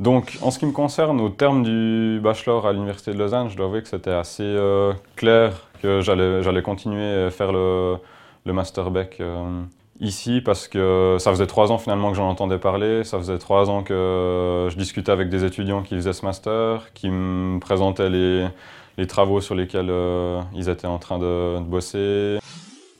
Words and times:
Donc, 0.00 0.38
en 0.42 0.50
ce 0.50 0.58
qui 0.58 0.66
me 0.66 0.72
concerne, 0.72 1.20
au 1.20 1.28
terme 1.28 1.62
du 1.62 2.20
bachelor 2.20 2.66
à 2.66 2.72
l'Université 2.72 3.12
de 3.12 3.18
Lausanne, 3.18 3.48
je 3.48 3.56
dois 3.56 3.66
avouer 3.66 3.80
que 3.82 3.88
c'était 3.88 4.10
assez 4.10 4.42
euh, 4.42 4.92
clair 5.14 5.68
que 5.82 6.00
j'allais 6.00 6.62
continuer 6.62 7.26
à 7.26 7.30
faire 7.30 7.52
le, 7.52 7.98
Master 8.46 8.90
Beck 8.90 9.18
euh, 9.20 9.62
ici 10.00 10.40
parce 10.40 10.66
que 10.66 11.16
ça 11.20 11.30
faisait 11.30 11.46
trois 11.46 11.70
ans 11.70 11.78
finalement 11.78 12.10
que 12.10 12.16
j'en 12.16 12.28
entendais 12.28 12.58
parler, 12.58 13.04
ça 13.04 13.18
faisait 13.18 13.38
trois 13.38 13.70
ans 13.70 13.82
que 13.82 14.66
je 14.68 14.76
discutais 14.76 15.12
avec 15.12 15.28
des 15.28 15.44
étudiants 15.44 15.82
qui 15.82 15.94
faisaient 15.94 16.12
ce 16.12 16.24
Master, 16.24 16.92
qui 16.94 17.08
me 17.08 17.60
présentaient 17.60 18.10
les, 18.10 19.06
travaux 19.06 19.40
sur 19.40 19.54
lesquels 19.54 19.90
euh, 19.90 20.40
ils 20.54 20.68
étaient 20.68 20.86
en 20.88 20.98
train 20.98 21.18
de, 21.18 21.60
bosser. 21.60 22.38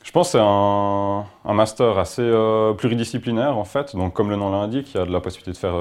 Je 0.04 0.12
pense 0.12 0.28
que 0.28 0.32
c'est 0.32 0.44
un, 0.44 1.24
master 1.54 1.98
assez 1.98 2.30
pluridisciplinaire 2.78 3.58
en 3.58 3.64
fait, 3.64 3.96
donc 3.96 4.12
comme 4.12 4.30
le 4.30 4.36
nom 4.36 4.50
l'indique, 4.52 4.94
il 4.94 4.98
y 4.98 5.00
a 5.00 5.06
de 5.06 5.12
la 5.12 5.20
possibilité 5.20 5.50
de 5.52 5.56
faire 5.56 5.74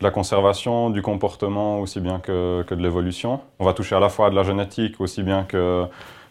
de 0.00 0.04
la 0.04 0.10
conservation, 0.10 0.90
du 0.90 1.02
comportement 1.02 1.80
aussi 1.80 2.00
bien 2.00 2.20
que, 2.20 2.62
que 2.62 2.74
de 2.74 2.82
l'évolution. 2.82 3.40
On 3.58 3.64
va 3.64 3.72
toucher 3.72 3.96
à 3.96 4.00
la 4.00 4.08
fois 4.08 4.28
à 4.28 4.30
de 4.30 4.36
la 4.36 4.44
génétique 4.44 5.00
aussi 5.00 5.22
bien 5.22 5.42
que, 5.42 5.86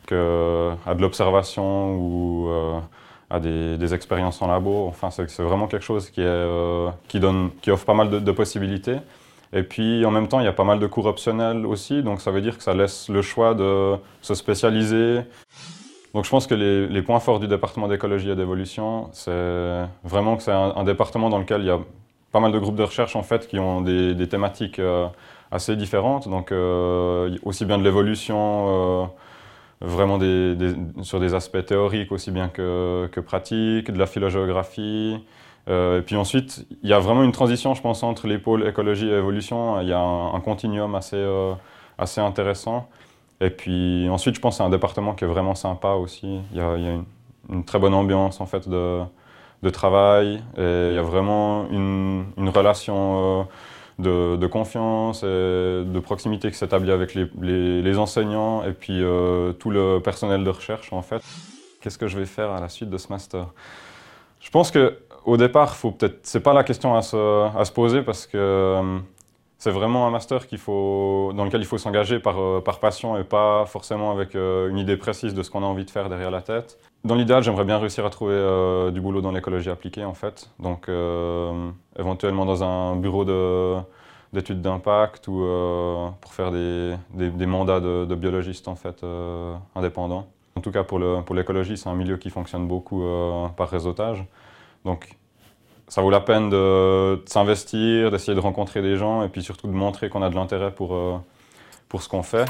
que 0.06 0.72
à 0.86 0.96
de 0.96 1.02
l'observation 1.02 1.96
ou 1.96 2.48
euh, 2.50 2.80
à 3.30 3.40
des, 3.40 3.94
expériences 3.94 4.42
en 4.42 4.48
labo. 4.48 4.88
Enfin, 4.88 5.10
c'est 5.12 5.40
vraiment 5.40 5.68
quelque 5.68 5.84
chose 5.84 6.10
qui, 6.10 6.22
est, 6.22 6.26
euh, 6.26 6.90
qui, 7.10 7.20
donne, 7.20 7.52
qui 7.62 7.72
offre 7.72 7.86
pas 7.86 7.94
mal 7.94 8.24
de, 8.24 8.32
possibilités. 8.32 8.98
Et 9.54 9.64
puis 9.64 10.06
en 10.06 10.12
même 10.12 10.28
temps, 10.28 10.40
il 10.40 10.46
y 10.46 10.50
a 10.50 10.54
pas 10.54 10.64
mal 10.64 10.80
de 10.80 10.88
cours 10.88 11.06
optionnels 11.06 11.66
aussi, 11.66 12.04
donc 12.04 12.20
ça 12.22 12.32
veut 12.32 12.42
dire 12.42 12.58
que 12.58 12.64
ça 12.64 12.74
laisse 12.74 13.08
le 13.10 13.22
choix 13.22 13.54
de 13.54 13.96
se 14.22 14.34
spécialiser. 14.34 15.22
Donc 16.14 16.26
je 16.26 16.30
pense 16.30 16.48
que 16.48 16.56
les, 16.56 16.88
les 16.88 17.02
points 17.02 17.20
forts 17.20 17.40
du 17.40 17.48
département 17.48 17.88
d'écologie 17.88 18.30
et 18.30 18.36
d'évolution, 18.36 19.10
c'est 19.14 19.86
vraiment 20.04 20.36
que 20.36 20.44
c'est 20.44 20.52
un, 20.52 20.74
un 20.76 20.84
département 20.84 21.30
dans 21.30 21.38
lequel 21.38 21.62
il 21.62 21.68
y 21.68 21.70
a 21.70 21.80
pas 22.38 22.42
mal 22.42 22.52
de 22.52 22.60
groupes 22.60 22.76
de 22.76 22.84
recherche 22.84 23.16
en 23.16 23.24
fait 23.24 23.48
qui 23.48 23.58
ont 23.58 23.82
des, 23.82 24.30
thématiques 24.30 24.78
euh, 24.78 25.08
assez 25.50 25.76
différentes, 25.76 26.30
donc 26.30 26.52
euh, 26.52 27.36
aussi 27.42 27.66
bien 27.66 27.80
de 27.80 27.84
l'évolution, 27.84 28.38
euh, 29.02 29.06
vraiment 29.82 30.20
sur 31.02 31.20
des 31.20 31.34
aspects 31.34 31.66
théoriques 31.66 32.12
aussi 32.12 32.30
bien 32.30 32.48
que, 32.48 33.10
que 33.12 33.20
pratiques, 33.20 33.90
de 33.90 33.98
la 33.98 34.06
phylogéographie. 34.06 35.18
et 35.68 36.02
puis 36.06 36.16
ensuite, 36.16 36.68
il 36.84 36.90
y 36.90 36.94
a 36.94 37.00
vraiment 37.00 37.24
une 37.24 37.32
transition, 37.32 37.74
je 37.74 37.82
pense, 37.82 38.04
entre 38.04 38.28
les 38.28 38.38
pôles 38.38 38.68
écologie 38.68 39.08
et 39.10 39.18
évolution. 39.18 39.82
Il 39.82 39.88
y 39.88 39.94
a 39.94 40.00
un, 40.00 40.40
continuum 40.42 40.94
assez, 40.94 42.22
intéressant. 42.22 42.88
Et 43.42 43.50
puis 43.50 44.08
ensuite, 44.10 44.36
je 44.36 44.42
pense 44.42 44.56
que 44.56 44.58
c'est 44.58 44.64
un 44.64 44.70
département 44.70 45.16
qui 45.16 45.24
est 45.24 45.28
vraiment 45.36 45.56
sympa 45.56 45.94
aussi. 45.94 46.40
Il 46.52 46.58
y 46.58 46.62
a, 46.62 46.78
il 46.78 46.84
y 46.84 46.88
a 46.88 46.92
une, 46.92 47.06
une, 47.50 47.66
très 47.66 47.80
bonne 47.80 47.96
ambiance 47.96 48.42
en 48.42 48.46
fait 48.46 48.70
de, 48.70 49.02
de 49.64 49.70
travail. 49.70 50.42
Et 50.58 50.90
il 50.90 50.96
y 50.96 51.00
a 51.00 51.02
vraiment 51.04 51.68
une, 51.70 52.26
une 52.38 52.50
relation 52.50 53.48
euh, 54.00 54.38
de, 54.38 54.48
confiance 54.48 55.24
et 55.24 55.84
de 55.86 56.00
proximité 56.00 56.52
qui 56.52 56.58
s'établit 56.58 56.92
avec 56.92 57.16
les, 57.16 57.28
les, 57.42 57.82
les, 57.82 57.98
enseignants 57.98 58.64
et 58.64 58.74
puis 58.74 59.02
euh, 59.02 59.54
tout 59.54 59.72
le 59.72 60.00
personnel 60.00 60.44
de 60.44 60.50
recherche 60.50 60.94
en 60.94 61.02
fait. 61.02 61.24
Qu'est-ce 61.82 61.98
que 61.98 62.08
je 62.08 62.18
vais 62.18 62.26
faire 62.26 62.52
à 62.52 62.62
la 62.62 62.70
suite 62.70 62.90
de 62.90 62.98
ce 62.98 63.10
master? 63.10 63.48
Je 64.40 64.50
pense 64.50 64.72
que 64.72 65.00
au 65.26 65.36
départ, 65.36 65.76
faut 65.76 65.92
peut-être, 65.92 66.20
c'est 66.24 66.40
pas 66.40 66.54
la 66.54 66.64
question 66.64 66.96
à 66.96 67.02
se, 67.02 67.58
à 67.58 67.66
se 67.66 67.72
poser 67.72 68.02
parce 68.02 68.26
que 68.26 68.38
euh, 68.38 69.00
c'est 69.68 69.74
vraiment 69.74 70.08
un 70.08 70.12
master 70.12 70.48
qu'il 70.48 70.60
faut, 70.60 71.34
dans 71.36 71.44
lequel 71.44 71.60
il 71.60 71.66
faut 71.66 71.78
s'engager 71.78 72.20
par, 72.20 72.40
euh, 72.40 72.62
par 72.62 72.80
passion 72.80 73.18
et 73.18 73.26
pas 73.26 73.66
forcément 73.66 74.14
avec 74.14 74.34
euh, 74.34 74.70
une 74.70 74.78
idée 74.78 74.96
précise 74.96 75.34
de 75.34 75.44
ce 75.44 75.52
qu'on 75.52 75.62
a 75.62 75.66
envie 75.66 75.84
de 75.84 75.90
faire 75.90 76.08
derrière 76.08 76.32
la 76.32 76.42
tête. 76.42 76.78
Dans 77.04 77.16
l'idéal, 77.16 77.44
j'aimerais 77.44 77.66
bien 77.66 77.78
réussir 77.78 78.06
à 78.06 78.10
trouver 78.10 78.36
euh, 78.36 78.92
du 78.92 79.02
boulot 79.02 79.20
dans 79.20 79.34
l'écologie 79.34 79.70
appliquée, 79.70 80.06
en 80.06 80.14
fait. 80.14 80.50
Donc, 80.60 80.90
éventuellement 82.00 82.46
dans 82.46 82.64
un 82.64 82.96
bureau 82.96 83.26
d'études 84.32 84.62
d'impact 84.62 85.28
ou 85.28 85.46
pour 86.22 86.34
faire 86.34 86.52
des, 86.52 87.46
mandats 87.46 87.82
de, 87.82 88.06
de, 88.06 88.16
biologiste, 88.16 88.70
en 88.70 88.78
fait, 88.78 89.04
indépendants. 89.76 90.28
En 90.56 90.62
tout 90.62 90.72
cas, 90.72 90.84
pour 90.84 91.00
l'écologie, 91.36 91.76
c'est 91.76 91.90
un 91.90 91.96
milieu 91.96 92.16
qui 92.16 92.30
fonctionne 92.30 92.70
beaucoup 92.70 93.04
par 93.58 93.68
réseautage. 93.68 94.24
Donc, 94.86 95.10
ça 95.88 96.02
vaut 96.02 96.10
la 96.10 96.20
peine 96.20 96.50
de, 96.50 97.22
s'investir, 97.26 98.12
d'essayer 98.12 98.36
de 98.36 98.40
rencontrer 98.40 98.82
des 98.82 98.98
gens 98.98 99.24
et 99.24 99.30
puis 99.30 99.42
surtout 99.42 99.68
de 99.68 99.74
montrer 99.74 100.10
qu'on 100.10 100.22
a 100.22 100.30
de 100.30 100.36
l'intérêt 100.36 100.72
pour, 100.72 100.96
euh, 100.96 101.18
pour 101.88 102.02
ce 102.02 102.10
qu'on 102.10 102.24
fait. 102.24 102.46